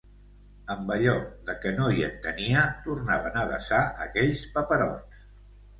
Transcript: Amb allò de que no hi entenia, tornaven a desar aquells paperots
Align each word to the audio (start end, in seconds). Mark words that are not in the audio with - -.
Amb 0.75 0.87
allò 0.95 1.13
de 1.49 1.55
que 1.65 1.73
no 1.81 1.91
hi 1.97 2.07
entenia, 2.09 2.65
tornaven 2.89 3.41
a 3.45 3.45
desar 3.55 3.87
aquells 4.09 4.47
paperots 4.59 5.27